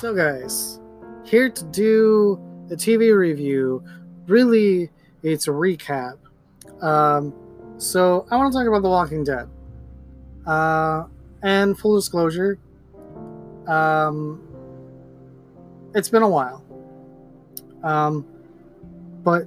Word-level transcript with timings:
So, 0.00 0.12
guys, 0.12 0.80
here 1.22 1.48
to 1.48 1.64
do 1.66 2.40
the 2.66 2.74
TV 2.74 3.16
review. 3.16 3.84
Really, 4.26 4.90
it's 5.22 5.46
a 5.46 5.52
recap. 5.52 6.18
Um, 6.82 7.32
so, 7.78 8.26
I 8.30 8.36
want 8.36 8.52
to 8.52 8.58
talk 8.58 8.66
about 8.66 8.82
The 8.82 8.88
Walking 8.88 9.22
Dead. 9.22 9.48
Uh, 10.46 11.04
and 11.42 11.78
full 11.78 11.94
disclosure, 11.94 12.58
um, 13.68 14.42
it's 15.94 16.08
been 16.08 16.22
a 16.22 16.28
while. 16.28 16.64
Um, 17.84 18.26
but 19.22 19.46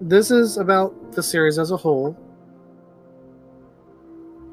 this 0.00 0.30
is 0.30 0.56
about 0.56 1.12
the 1.12 1.22
series 1.22 1.58
as 1.58 1.72
a 1.72 1.76
whole 1.76 2.16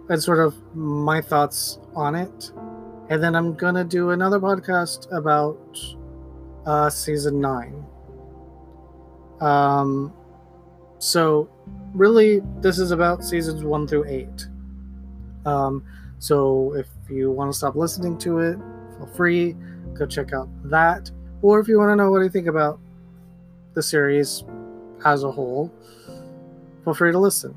and 0.10 0.22
sort 0.22 0.40
of 0.40 0.56
my 0.76 1.22
thoughts 1.22 1.78
on 1.96 2.15
it. 2.15 2.51
And 3.09 3.21
then 3.21 3.36
I'm 3.36 3.55
to 3.75 3.83
do 3.83 4.09
another 4.11 4.39
podcast 4.39 5.11
about 5.15 5.59
uh, 6.65 6.89
season 6.89 7.39
nine. 7.39 7.86
Um, 9.39 10.11
so, 10.97 11.50
really, 11.93 12.41
this 12.61 12.79
is 12.79 12.91
about 12.91 13.23
seasons 13.23 13.64
one 13.64 13.87
through 13.87 14.05
eight. 14.05 14.47
Um, 15.45 15.83
so, 16.18 16.73
if 16.75 16.87
you 17.09 17.31
want 17.31 17.51
to 17.51 17.57
stop 17.57 17.75
listening 17.75 18.18
to 18.19 18.39
it, 18.39 18.57
feel 18.97 19.09
free, 19.14 19.56
go 19.93 20.06
check 20.07 20.33
out 20.33 20.50
that. 20.71 21.11
Or 21.43 21.59
if 21.59 21.67
you 21.67 21.78
want 21.78 21.92
to 21.92 21.95
know 21.95 22.09
what 22.09 22.23
I 22.23 22.29
think 22.29 22.47
about 22.47 22.79
the 23.75 23.83
series 23.83 24.43
as 25.06 25.23
a 25.23 25.31
whole, 25.31 25.71
feel 26.83 26.93
free 26.95 27.11
to 27.11 27.19
listen. 27.19 27.53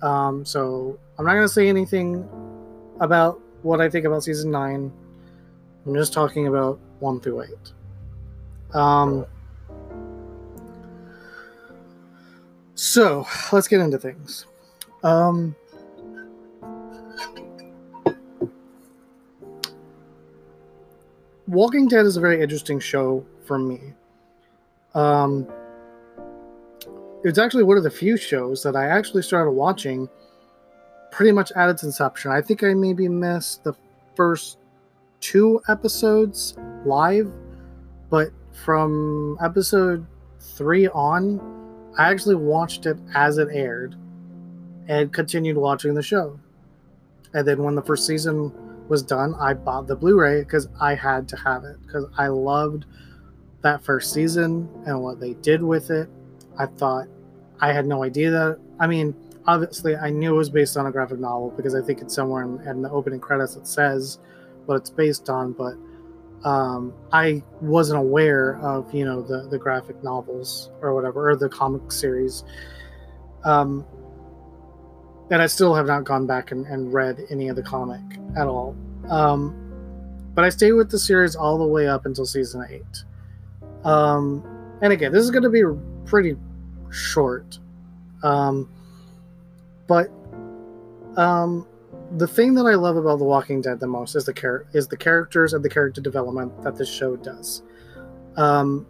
Um, 0.00 0.44
so, 0.46 0.98
I'm 1.18 1.26
not 1.26 1.34
to 1.42 1.52
say 1.52 1.68
anything 1.68 2.26
about 3.00 3.40
what 3.64 3.80
I 3.80 3.88
think 3.88 4.04
about 4.04 4.22
season 4.22 4.50
9. 4.50 4.92
I'm 5.86 5.94
just 5.94 6.12
talking 6.12 6.46
about 6.46 6.78
1 7.00 7.20
through 7.20 7.42
8. 8.72 8.76
Um, 8.76 9.26
so, 12.74 13.26
let's 13.52 13.66
get 13.66 13.80
into 13.80 13.98
things. 13.98 14.46
Um, 15.02 15.56
Walking 21.46 21.88
Dead 21.88 22.04
is 22.04 22.16
a 22.16 22.20
very 22.20 22.42
interesting 22.42 22.80
show 22.80 23.24
for 23.44 23.58
me. 23.58 23.94
Um, 24.94 25.46
it's 27.22 27.38
actually 27.38 27.64
one 27.64 27.76
of 27.76 27.82
the 27.82 27.90
few 27.90 28.16
shows 28.16 28.62
that 28.62 28.76
I 28.76 28.86
actually 28.86 29.22
started 29.22 29.52
watching 29.52 30.08
pretty 31.14 31.30
much 31.30 31.52
at 31.52 31.70
its 31.70 31.84
inception. 31.84 32.32
I 32.32 32.42
think 32.42 32.64
I 32.64 32.74
maybe 32.74 33.08
missed 33.08 33.62
the 33.62 33.72
first 34.16 34.58
two 35.20 35.62
episodes 35.68 36.56
live, 36.84 37.32
but 38.10 38.30
from 38.64 39.38
episode 39.40 40.04
three 40.40 40.88
on, 40.88 41.40
I 41.96 42.10
actually 42.10 42.34
watched 42.34 42.86
it 42.86 42.98
as 43.14 43.38
it 43.38 43.46
aired 43.52 43.94
and 44.88 45.12
continued 45.12 45.56
watching 45.56 45.94
the 45.94 46.02
show. 46.02 46.40
And 47.32 47.46
then 47.46 47.62
when 47.62 47.76
the 47.76 47.82
first 47.82 48.08
season 48.08 48.52
was 48.88 49.00
done, 49.00 49.36
I 49.38 49.54
bought 49.54 49.86
the 49.86 49.94
Blu 49.94 50.18
ray 50.18 50.40
because 50.40 50.66
I 50.80 50.96
had 50.96 51.28
to 51.28 51.36
have 51.36 51.62
it 51.62 51.76
because 51.86 52.06
I 52.18 52.26
loved 52.26 52.86
that 53.62 53.84
first 53.84 54.12
season 54.12 54.68
and 54.84 55.00
what 55.00 55.20
they 55.20 55.34
did 55.34 55.62
with 55.62 55.92
it. 55.92 56.08
I 56.58 56.66
thought 56.66 57.06
I 57.60 57.72
had 57.72 57.86
no 57.86 58.02
idea 58.02 58.32
that. 58.32 58.58
I 58.80 58.88
mean, 58.88 59.14
obviously 59.46 59.96
I 59.96 60.10
knew 60.10 60.34
it 60.34 60.36
was 60.36 60.50
based 60.50 60.76
on 60.76 60.86
a 60.86 60.90
graphic 60.90 61.18
novel 61.18 61.52
because 61.56 61.74
I 61.74 61.82
think 61.82 62.00
it's 62.00 62.14
somewhere 62.14 62.42
in, 62.44 62.60
in 62.66 62.82
the 62.82 62.90
opening 62.90 63.20
credits 63.20 63.56
it 63.56 63.66
says 63.66 64.18
what 64.66 64.76
it's 64.76 64.90
based 64.90 65.28
on, 65.28 65.52
but 65.52 65.74
um, 66.48 66.92
I 67.12 67.42
wasn't 67.60 67.98
aware 68.00 68.58
of 68.60 68.92
you 68.94 69.04
know 69.04 69.22
the 69.22 69.48
the 69.48 69.58
graphic 69.58 70.02
novels 70.02 70.70
or 70.80 70.94
whatever 70.94 71.30
or 71.30 71.36
the 71.36 71.48
comic 71.48 71.90
series. 71.92 72.44
Um, 73.44 73.84
and 75.30 75.40
I 75.40 75.46
still 75.46 75.74
have 75.74 75.86
not 75.86 76.04
gone 76.04 76.26
back 76.26 76.50
and, 76.52 76.66
and 76.66 76.92
read 76.92 77.18
any 77.30 77.48
of 77.48 77.56
the 77.56 77.62
comic 77.62 78.02
at 78.36 78.46
all. 78.46 78.76
Um, 79.08 79.60
but 80.34 80.44
I 80.44 80.48
stayed 80.48 80.72
with 80.72 80.90
the 80.90 80.98
series 80.98 81.34
all 81.34 81.58
the 81.58 81.66
way 81.66 81.88
up 81.88 82.06
until 82.06 82.26
season 82.26 82.64
eight. 82.68 83.04
Um, 83.84 84.44
and 84.82 84.92
again, 84.92 85.12
this 85.12 85.22
is 85.22 85.30
going 85.30 85.42
to 85.42 85.50
be 85.50 85.62
pretty 86.04 86.36
short. 86.90 87.58
Um, 88.22 88.68
but 89.86 90.10
um, 91.16 91.66
the 92.16 92.26
thing 92.26 92.54
that 92.54 92.64
I 92.64 92.74
love 92.74 92.96
about 92.96 93.18
The 93.18 93.24
Walking 93.24 93.60
Dead 93.60 93.80
the 93.80 93.86
most 93.86 94.14
is 94.14 94.24
the 94.24 94.32
char- 94.32 94.66
is 94.72 94.88
the 94.88 94.96
characters 94.96 95.52
and 95.52 95.64
the 95.64 95.68
character 95.68 96.00
development 96.00 96.62
that 96.62 96.76
this 96.76 96.88
show 96.88 97.16
does. 97.16 97.62
Um, 98.36 98.86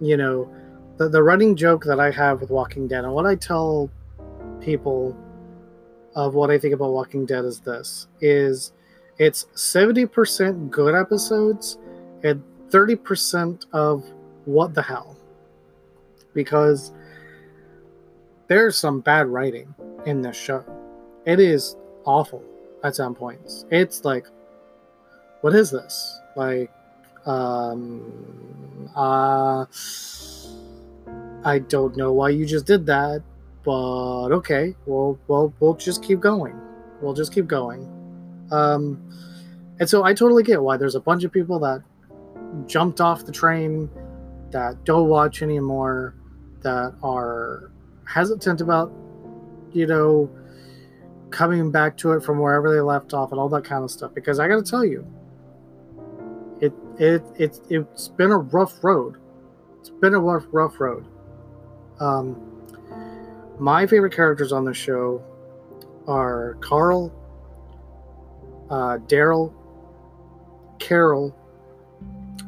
you 0.00 0.16
know, 0.16 0.52
the 0.96 1.08
the 1.08 1.22
running 1.22 1.56
joke 1.56 1.84
that 1.84 2.00
I 2.00 2.10
have 2.10 2.40
with 2.40 2.50
Walking 2.50 2.88
Dead 2.88 3.04
and 3.04 3.12
what 3.12 3.26
I 3.26 3.34
tell 3.34 3.90
people 4.60 5.16
of 6.14 6.34
what 6.34 6.50
I 6.50 6.58
think 6.58 6.74
about 6.74 6.92
Walking 6.92 7.26
Dead 7.26 7.44
is 7.44 7.60
this 7.60 8.08
is 8.20 8.72
it's 9.18 9.46
70% 9.54 10.70
good 10.70 10.94
episodes 10.94 11.78
and 12.22 12.42
30% 12.70 13.64
of 13.72 14.04
what 14.44 14.74
the 14.74 14.82
hell. 14.82 15.16
Because 16.34 16.92
there's 18.46 18.78
some 18.78 19.00
bad 19.00 19.26
writing 19.26 19.74
in 20.06 20.22
this 20.22 20.36
show. 20.36 20.64
It 21.26 21.40
is 21.40 21.76
awful 22.04 22.42
at 22.84 22.96
some 22.96 23.14
points. 23.14 23.64
It's 23.70 24.04
like, 24.04 24.26
what 25.40 25.54
is 25.54 25.70
this? 25.70 26.20
Like, 26.36 26.70
um, 27.26 28.90
uh, 28.96 29.66
I 31.44 31.58
don't 31.58 31.96
know 31.96 32.12
why 32.12 32.30
you 32.30 32.46
just 32.46 32.66
did 32.66 32.86
that, 32.86 33.22
but 33.64 34.32
okay, 34.32 34.74
well, 34.86 35.18
well, 35.28 35.52
we'll 35.60 35.74
just 35.74 36.02
keep 36.02 36.20
going. 36.20 36.58
We'll 37.00 37.14
just 37.14 37.32
keep 37.32 37.46
going. 37.46 37.86
Um, 38.50 39.00
and 39.78 39.88
so 39.88 40.04
I 40.04 40.14
totally 40.14 40.42
get 40.42 40.62
why 40.62 40.76
there's 40.76 40.94
a 40.94 41.00
bunch 41.00 41.24
of 41.24 41.32
people 41.32 41.58
that 41.60 41.82
jumped 42.66 43.00
off 43.00 43.24
the 43.24 43.32
train 43.32 43.90
that 44.50 44.84
don't 44.84 45.08
watch 45.08 45.42
anymore, 45.42 46.14
that 46.62 46.94
are 47.02 47.70
hesitant 48.04 48.60
about 48.60 48.90
you 49.72 49.86
know, 49.86 50.30
coming 51.30 51.70
back 51.70 51.96
to 51.98 52.12
it 52.12 52.22
from 52.22 52.38
wherever 52.38 52.72
they 52.74 52.80
left 52.80 53.12
off 53.14 53.30
and 53.32 53.40
all 53.40 53.48
that 53.50 53.64
kind 53.64 53.84
of 53.84 53.90
stuff. 53.90 54.14
Because 54.14 54.38
I 54.38 54.48
got 54.48 54.64
to 54.64 54.70
tell 54.70 54.84
you, 54.84 55.06
it 56.60 56.72
it 56.98 57.22
it 57.36 57.60
it's 57.68 58.08
been 58.08 58.30
a 58.30 58.38
rough 58.38 58.82
road. 58.82 59.16
It's 59.80 59.90
been 59.90 60.14
a 60.14 60.20
rough 60.20 60.46
rough 60.50 60.80
road. 60.80 61.06
Um, 62.00 62.40
my 63.58 63.86
favorite 63.86 64.14
characters 64.14 64.52
on 64.52 64.64
the 64.64 64.74
show 64.74 65.22
are 66.06 66.56
Carl, 66.60 67.12
uh, 68.70 68.98
Daryl, 69.06 69.52
Carol, 70.78 71.36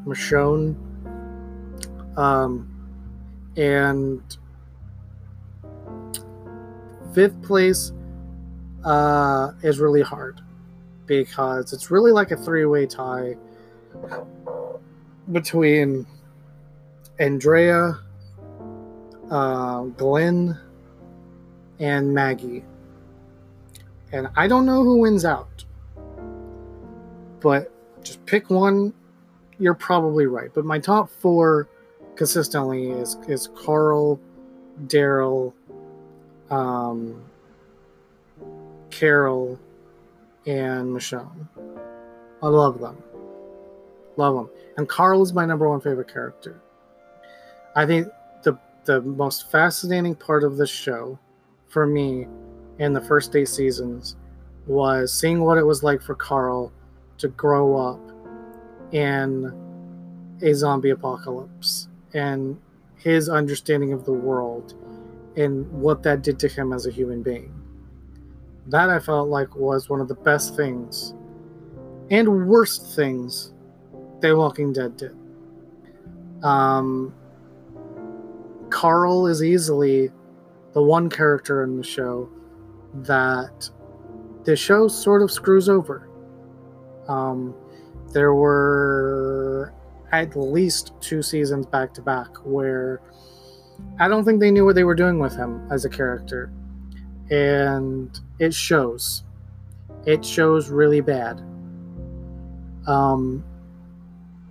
Michonne, 0.07 0.77
um, 2.17 2.67
and 3.57 4.23
Fifth 7.13 7.43
place 7.43 7.93
uh, 8.85 9.53
is 9.63 9.79
really 9.79 10.03
hard 10.03 10.41
because 11.07 11.73
it's 11.73 11.91
really 11.91 12.13
like 12.13 12.31
a 12.31 12.37
three 12.37 12.67
way 12.67 12.87
tie 12.87 13.37
between 15.33 16.07
Andrea, 17.19 17.99
uh, 19.31 19.83
Glenn, 19.83 20.59
and 21.79 22.15
Maggie. 22.15 22.65
And 24.13 24.29
I 24.37 24.49
don't 24.49 24.67
know 24.67 24.83
who 24.83 24.99
wins 24.99 25.25
out. 25.25 25.65
But 27.41 27.73
just 28.03 28.25
pick 28.27 28.51
one, 28.51 28.93
you're 29.59 29.75
probably 29.75 30.27
right. 30.27 30.51
But 30.53 30.65
my 30.65 30.79
top 30.79 31.11
four 31.11 31.69
consistently 32.17 32.91
is, 32.91 33.17
is 33.29 33.49
Carl, 33.55 34.21
Daryl, 34.87 35.53
um, 36.51 37.23
Carol, 38.91 39.59
and 40.47 40.95
Michonne. 40.95 41.49
I 42.43 42.49
love 42.49 42.81
them. 42.81 43.03
Love 44.17 44.35
them. 44.35 44.51
And 44.77 44.89
Carl 44.89 45.23
is 45.23 45.33
my 45.33 45.45
number 45.45 45.69
one 45.69 45.81
favorite 45.81 46.13
character. 46.13 46.61
I 47.77 47.87
think 47.87 48.09
the 48.43 48.59
the 48.85 49.01
most 49.03 49.51
fascinating 49.51 50.15
part 50.15 50.45
of 50.45 50.57
this 50.57 50.71
show 50.71 51.19
for 51.69 51.87
me 51.87 52.27
in 52.79 52.93
the 52.93 53.01
first 53.01 53.37
eight 53.37 53.49
seasons 53.49 54.17
was 54.67 55.13
seeing 55.13 55.43
what 55.43 55.59
it 55.59 55.65
was 55.65 55.83
like 55.83 56.03
for 56.03 56.15
Carl 56.15 56.73
to 57.19 57.29
grow 57.29 57.77
up 57.77 58.01
in 58.93 59.53
a 60.43 60.55
zombie 60.55 60.91
apocalypse 60.91 61.89
and 62.15 62.59
his 62.97 63.29
understanding 63.29 63.93
of 63.93 64.05
the 64.05 64.13
world 64.13 64.75
and 65.37 65.71
what 65.71 66.03
that 66.03 66.23
did 66.23 66.39
to 66.41 66.49
him 66.49 66.73
as 66.73 66.87
a 66.87 66.91
human 66.91 67.23
being. 67.23 67.55
That 68.67 68.91
I 68.91 68.99
felt 68.99 69.29
like 69.29 69.55
was 69.57 69.89
one 69.89 70.01
of 70.01 70.09
the 70.09 70.15
best 70.15 70.57
things 70.57 71.15
and 72.11 72.49
worst 72.49 72.95
things 72.97 73.53
The 74.21 74.37
Walking 74.37 74.73
Dead 74.73 74.97
did. 74.97 75.17
Um, 76.43 77.15
Carl 78.71 79.27
is 79.27 79.43
easily 79.43 80.11
the 80.73 80.83
one 80.83 81.09
character 81.09 81.63
in 81.63 81.77
the 81.77 81.85
show 81.85 82.31
that 82.95 83.69
the 84.45 84.57
show 84.57 84.89
sort 84.89 85.23
of 85.23 85.31
screws 85.31 85.69
over. 85.69 86.09
Um, 87.09 87.55
there 88.13 88.35
were 88.35 89.75
at 90.13 90.37
least 90.37 90.93
two 91.01 91.23
seasons 91.23 91.67
back 91.67 91.95
to 91.95 92.03
back 92.03 92.29
where 92.45 93.01
I 93.99 94.09
don't 94.09 94.25
think 94.25 94.41
they 94.41 94.51
knew 94.51 94.65
what 94.65 94.75
they 94.75 94.85
were 94.85 94.95
doing 94.95 95.19
with 95.19 95.37
him 95.37 95.67
as 95.71 95.85
a 95.85 95.89
character. 95.89 96.51
And 97.31 98.19
it 98.39 98.55
shows. 98.55 99.25
It 100.07 100.25
shows 100.25 100.71
really 100.71 101.01
bad. 101.01 101.41
Um, 102.87 103.45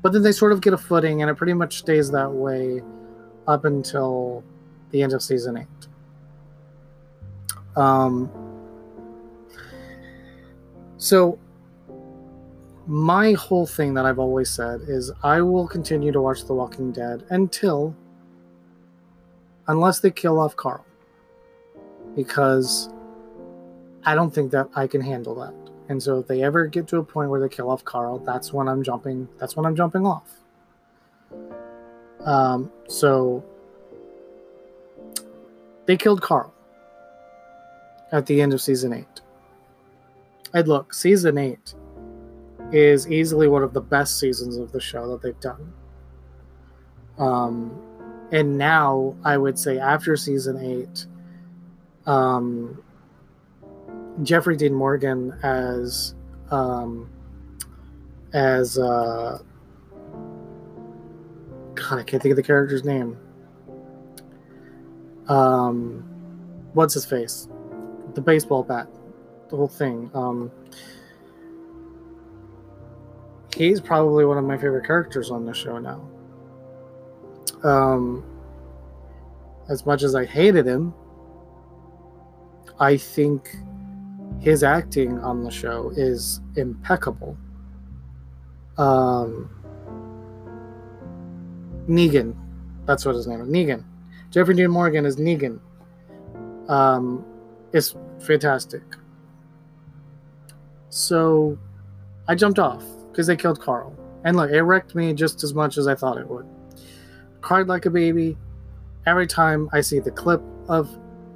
but 0.02 0.14
then 0.14 0.24
they 0.24 0.32
sort 0.32 0.52
of 0.52 0.62
get 0.62 0.74
a 0.74 0.78
footing, 0.78 1.22
and 1.22 1.30
it 1.30 1.36
pretty 1.36 1.54
much 1.54 1.80
stays 1.80 2.12
that 2.12 2.32
way 2.32 2.82
up 3.48 3.66
until 3.66 4.44
the 4.92 5.02
end 5.02 5.14
of 5.14 5.22
season 5.22 5.58
eight. 5.58 5.68
Um, 7.76 8.32
so, 10.98 11.40
my 12.86 13.34
whole 13.34 13.66
thing 13.66 13.94
that 13.94 14.06
I've 14.06 14.20
always 14.20 14.50
said 14.50 14.82
is 14.88 15.12
I 15.24 15.42
will 15.42 15.68
continue 15.68 16.12
to 16.12 16.22
watch 16.22 16.46
The 16.46 16.54
Walking 16.54 16.92
Dead 16.92 17.26
until, 17.30 17.96
unless 19.70 20.02
they 20.02 20.12
kill 20.12 20.40
off 20.40 20.56
Carl, 20.58 20.86
because 22.16 22.90
I 24.04 24.16
don't 24.16 24.34
think 24.34 24.52
that 24.52 24.68
I 24.76 24.88
can 24.88 25.00
handle 25.00 25.36
that. 25.36 25.54
And 25.88 26.02
so 26.02 26.20
if 26.20 26.28
they 26.28 26.44
ever 26.44 26.68
get 26.68 26.88
to 26.90 26.98
a 26.98 27.04
point 27.04 27.30
where 27.30 27.40
they 27.40 27.50
kill 27.50 27.70
off 27.70 27.86
Carl, 27.86 28.20
that's 28.20 28.52
when 28.52 28.68
I'm 28.68 28.84
jumping. 28.84 29.28
That's 29.40 29.56
when 29.56 29.66
I'm 29.66 29.76
jumping 29.76 30.06
off. 30.06 30.30
Um, 32.26 32.72
so 32.88 33.44
they 35.86 35.96
killed 35.98 36.22
Carl 36.22 36.54
at 38.12 38.26
the 38.26 38.42
end 38.42 38.54
of 38.54 38.62
season 38.62 38.92
eight. 38.94 39.22
And 40.54 40.68
look, 40.68 40.94
season 40.94 41.38
eight 41.38 41.74
is 42.72 43.10
easily 43.10 43.48
one 43.48 43.64
of 43.64 43.74
the 43.74 43.82
best 43.82 44.20
seasons 44.20 44.58
of 44.58 44.72
the 44.72 44.82
show 44.82 45.08
that 45.12 45.22
they've 45.22 45.40
done. 45.40 45.74
Um, 47.18 47.89
and 48.32 48.58
now 48.58 49.16
I 49.24 49.38
would 49.38 49.58
say 49.58 49.80
after 49.80 50.16
season 50.16 50.58
eight, 50.58 51.06
um, 52.06 52.84
Jeffrey 54.24 54.58
Dean 54.58 54.74
Morgan 54.74 55.34
as 55.44 56.16
um, 56.52 57.10
as 58.34 58.78
uh, 58.78 59.40
God, 61.76 62.00
I 62.00 62.04
can't 62.04 62.22
think 62.22 62.32
of 62.32 62.36
the 62.36 62.44
character's 62.44 62.84
name. 62.84 63.18
Um, 65.28 66.04
what's 66.74 66.94
his 66.94 67.06
face? 67.06 67.48
The 68.16 68.22
baseball 68.22 68.64
bat, 68.64 68.88
the 69.50 69.56
whole 69.56 69.68
thing. 69.68 70.10
Um, 70.14 70.52
he's 73.56 73.80
probably 73.80 74.26
one 74.26 74.38
of 74.38 74.44
my 74.44 74.58
favorite 74.58 74.86
characters 74.86 75.32
on 75.32 75.46
the 75.46 75.54
show 75.54 75.78
now. 75.78 76.02
Um, 77.64 78.24
as 79.70 79.86
much 79.86 80.04
as 80.04 80.16
I 80.16 80.26
hated 80.26 80.66
him, 80.66 80.94
I 82.80 82.98
think 82.98 83.56
his 84.40 84.64
acting 84.64 85.20
on 85.20 85.44
the 85.44 85.52
show 85.52 85.92
is 85.96 86.42
impeccable. 86.56 87.38
Um, 88.78 89.50
Negan, 91.88 92.36
that's 92.86 93.06
what 93.06 93.16
his 93.16 93.28
name 93.28 93.42
is. 93.42 93.50
Negan. 93.50 93.84
Jeffrey 94.32 94.56
Dean 94.56 94.72
Morgan 94.72 95.06
is 95.06 95.18
Negan. 95.18 95.60
Um, 96.70 97.26
is 97.74 97.96
fantastic. 98.20 98.84
So, 100.90 101.58
I 102.28 102.36
jumped 102.36 102.60
off 102.60 102.84
because 103.12 103.28
they 103.28 103.36
killed 103.36 103.60
Carl, 103.60 103.96
and 104.24 104.38
look, 104.38 104.52
it 104.52 104.62
wrecked 104.62 104.96
me 104.96 105.14
just 105.14 105.44
as 105.44 105.54
much 105.54 105.78
as 105.78 105.88
I 105.88 105.96
thought 105.96 106.18
it 106.18 106.28
would. 106.28 106.48
Cried 107.42 107.68
like 107.68 107.86
a 107.86 107.90
baby 107.90 108.38
every 109.06 109.28
time 109.28 109.70
I 109.72 109.82
see 109.82 110.00
the 110.00 110.12
clip 110.12 110.42
of 110.68 110.90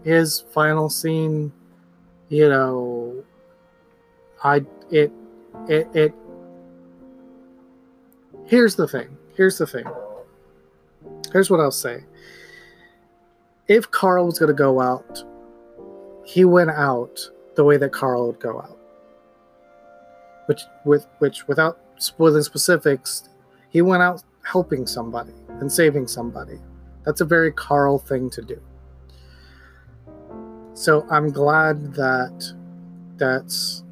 his 0.04 0.42
final 0.54 0.90
scene 0.90 1.52
you 2.34 2.50
know, 2.50 3.24
I 4.44 4.66
it 4.90 5.12
it 5.70 5.88
it. 5.94 6.16
Here's 8.46 8.76
the 8.76 8.88
thing. 8.88 9.16
Here's 9.36 9.60
the 9.60 9.68
thing. 9.68 9.86
Here's 11.32 11.52
what 11.52 11.60
I'll 11.60 11.70
say. 11.70 12.06
If 13.68 13.92
Carl 13.92 14.26
was 14.26 14.40
going 14.40 14.48
to 14.48 14.56
go 14.56 14.82
out, 14.82 15.24
he 16.26 16.44
went 16.44 16.72
out 16.72 17.20
the 17.56 17.64
way 17.64 17.78
that 17.78 17.92
Carl 17.92 18.26
would 18.26 18.40
go 18.40 18.60
out. 18.60 18.80
Which, 20.48 20.62
with 20.86 21.06
which, 21.20 21.48
without 21.48 21.80
spoiling 21.98 22.42
specifics, 22.42 23.30
he 23.70 23.84
went 23.84 24.02
out 24.02 24.24
helping 24.44 24.88
somebody 24.88 25.34
and 25.64 25.72
saving 25.72 26.06
somebody. 26.08 26.60
That's 27.06 27.22
a 27.22 27.26
very 27.26 27.54
Carl 27.54 27.98
thing 27.98 28.30
to 28.32 28.42
do. 28.42 28.62
So 30.74 31.08
I'm 31.10 31.32
glad 31.32 31.94
that 31.94 32.54
that's 33.16 33.86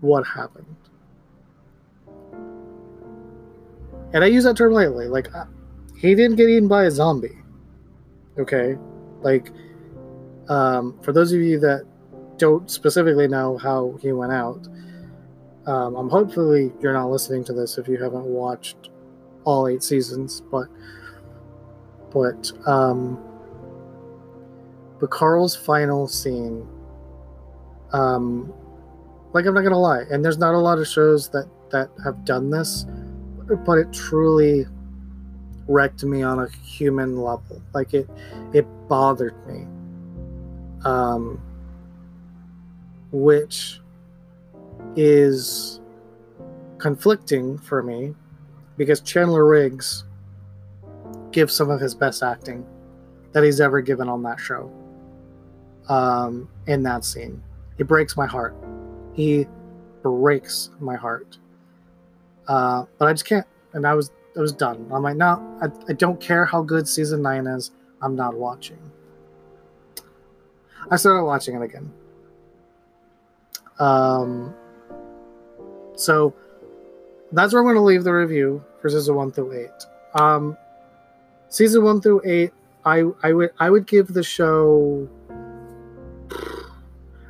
what 0.00 0.24
happened. 0.24 0.76
And 4.14 4.22
I 4.22 4.28
use 4.28 4.44
that 4.44 4.56
term 4.56 4.72
lightly. 4.72 5.08
Like, 5.08 5.26
he 5.96 6.14
didn't 6.14 6.36
get 6.36 6.48
eaten 6.48 6.68
by 6.68 6.84
a 6.84 6.90
zombie. 6.90 7.38
Okay? 8.38 8.78
Like, 9.20 9.50
um, 10.48 10.96
for 11.02 11.12
those 11.12 11.32
of 11.32 11.40
you 11.40 11.58
that 11.58 11.84
don't 12.36 12.70
specifically 12.70 13.26
know 13.26 13.58
how 13.58 13.98
he 14.00 14.12
went 14.12 14.30
out, 14.30 14.68
um, 15.66 15.96
I'm 15.96 16.08
hopefully 16.08 16.72
you're 16.80 16.92
not 16.92 17.10
listening 17.10 17.42
to 17.44 17.52
this 17.52 17.76
if 17.76 17.88
you 17.88 18.00
haven't 18.00 18.24
watched 18.24 18.90
all 19.44 19.66
eight 19.66 19.82
seasons, 19.82 20.42
but 20.52 20.68
but 22.12 22.50
um, 22.66 23.18
but 25.00 25.10
Carl's 25.10 25.54
final 25.54 26.08
scene, 26.08 26.66
um, 27.92 28.52
like 29.32 29.46
I'm 29.46 29.54
not 29.54 29.62
gonna 29.62 29.78
lie, 29.78 30.04
and 30.10 30.24
there's 30.24 30.38
not 30.38 30.54
a 30.54 30.58
lot 30.58 30.78
of 30.78 30.86
shows 30.86 31.28
that 31.30 31.48
that 31.70 31.90
have 32.04 32.24
done 32.24 32.50
this, 32.50 32.86
but 33.64 33.78
it 33.78 33.92
truly 33.92 34.66
wrecked 35.68 36.02
me 36.02 36.22
on 36.22 36.38
a 36.40 36.48
human 36.48 37.16
level. 37.16 37.62
Like 37.74 37.94
it, 37.94 38.08
it 38.52 38.66
bothered 38.88 39.34
me. 39.46 39.66
Um, 40.84 41.42
which 43.10 43.80
is 44.96 45.80
conflicting 46.78 47.58
for 47.58 47.82
me 47.82 48.14
because 48.76 49.00
Chandler 49.00 49.46
Riggs 49.46 50.04
gives 51.32 51.54
some 51.54 51.70
of 51.70 51.80
his 51.80 51.94
best 51.94 52.22
acting 52.22 52.66
that 53.32 53.44
he's 53.44 53.60
ever 53.60 53.80
given 53.80 54.08
on 54.08 54.22
that 54.22 54.40
show 54.40 54.72
um, 55.88 56.48
in 56.66 56.82
that 56.82 57.04
scene. 57.04 57.42
He 57.76 57.84
breaks 57.84 58.16
my 58.16 58.26
heart. 58.26 58.56
He 59.12 59.46
breaks 60.02 60.70
my 60.80 60.96
heart. 60.96 61.38
Uh, 62.46 62.84
but 62.98 63.08
I 63.08 63.12
just 63.12 63.26
can't. 63.26 63.46
And 63.74 63.86
I 63.86 63.94
was 63.94 64.10
I 64.36 64.40
was 64.40 64.52
done. 64.52 64.88
I'm 64.92 65.02
like, 65.02 65.16
no, 65.16 65.58
I, 65.60 65.66
I 65.90 65.92
don't 65.94 66.20
care 66.20 66.44
how 66.44 66.62
good 66.62 66.88
season 66.88 67.22
nine 67.22 67.46
is. 67.46 67.72
I'm 68.00 68.14
not 68.14 68.34
watching. 68.34 68.78
I 70.90 70.96
started 70.96 71.24
watching 71.24 71.56
it 71.56 71.62
again. 71.62 71.92
Um, 73.78 74.54
so 75.96 76.34
that's 77.32 77.52
where 77.52 77.60
I'm 77.60 77.66
going 77.66 77.76
to 77.76 77.82
leave 77.82 78.04
the 78.04 78.12
review 78.12 78.64
for 78.80 78.88
season 78.88 79.16
one 79.16 79.32
through 79.32 79.52
eight. 79.52 79.86
Um, 80.14 80.56
season 81.48 81.84
one 81.84 82.00
through 82.00 82.22
eight, 82.24 82.52
I 82.84 83.04
I 83.22 83.32
would 83.32 83.50
I 83.58 83.70
would 83.70 83.86
give 83.86 84.08
the 84.08 84.22
show 84.22 85.08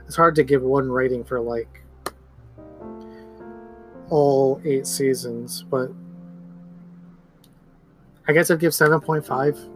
it's 0.06 0.16
hard 0.16 0.34
to 0.36 0.42
give 0.42 0.62
one 0.62 0.90
rating 0.90 1.22
for 1.22 1.38
like 1.38 1.82
all 4.08 4.60
eight 4.64 4.86
seasons, 4.86 5.64
but 5.70 5.90
I 8.26 8.32
guess 8.32 8.50
I'd 8.50 8.58
give 8.58 8.72
7.5. 8.72 9.70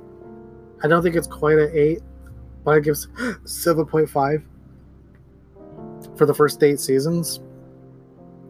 I 0.82 0.88
don't 0.88 1.02
think 1.02 1.16
it's 1.16 1.26
quite 1.26 1.58
an 1.58 1.70
8, 1.72 2.00
but 2.64 2.70
I 2.72 2.80
give 2.80 2.94
7.5 2.96 4.42
for 6.16 6.26
the 6.26 6.34
first 6.34 6.62
eight 6.62 6.80
seasons. 6.80 7.40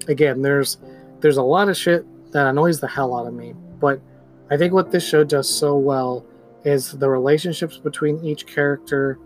Again, 0.09 0.41
there's 0.43 0.79
there's 1.21 1.37
a 1.37 1.43
lot 1.43 1.69
of 1.69 1.77
shit 1.77 2.05
that 2.33 2.47
annoys 2.47 2.81
the 2.81 2.89
hell 2.89 3.15
out 3.15 3.27
of 3.27 3.35
me, 3.35 3.55
but 3.81 4.01
I 4.53 4.59
think 4.59 4.75
what 4.75 4.91
this 4.91 5.09
show 5.09 5.25
does 5.25 5.49
so 5.49 5.77
well 5.77 6.27
is 6.65 6.93
the 6.93 7.09
relationships 7.09 7.79
between 7.79 8.23
each 8.23 8.47
character 8.47 9.19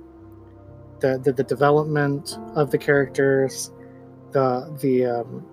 the, 1.01 1.19
the, 1.19 1.33
the 1.33 1.43
development 1.43 2.39
of 2.55 2.71
the 2.71 2.79
characters, 2.79 3.71
the 4.33 4.77
the 4.81 5.05
um, 5.05 5.47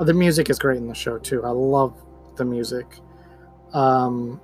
the 0.00 0.14
music 0.14 0.50
is 0.50 0.58
great 0.58 0.78
in 0.78 0.88
the 0.88 0.94
show 0.94 1.18
too. 1.18 1.44
I 1.44 1.50
love 1.50 1.94
the 2.36 2.44
music. 2.44 2.86
Um, 3.72 4.40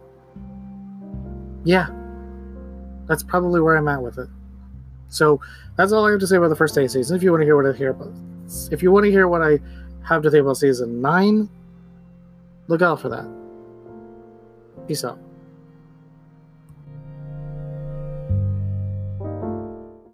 yeah, 1.65 1.89
that's 3.07 3.23
probably 3.23 3.61
where 3.61 3.77
I'm 3.77 3.89
at 3.89 4.03
with 4.03 4.19
it. 4.19 4.29
So 5.09 5.41
that's 5.77 5.93
all 5.93 6.07
I 6.07 6.11
have 6.13 6.21
to 6.21 6.27
say 6.27 6.37
about 6.37 6.49
the 6.49 6.57
first 6.57 6.79
eight 6.79 6.91
season. 6.91 7.17
If 7.17 7.23
you 7.23 7.33
want 7.33 7.41
to 7.41 7.47
hear 7.47 7.57
what 7.57 7.67
I 7.67 7.77
hear 7.77 7.91
about, 7.91 8.13
if 8.71 8.83
you 8.83 8.93
want 8.93 9.07
to 9.07 9.11
hear 9.11 9.29
what 9.29 9.43
I 9.43 9.59
have 10.07 10.23
to 10.23 10.31
think 10.31 10.43
about 10.43 10.57
season 10.57 11.01
nine, 11.01 11.49
look 12.69 12.83
out 12.83 13.01
for 13.01 13.09
that. 13.09 13.40
Peace 14.91 15.05
out. 15.05 15.30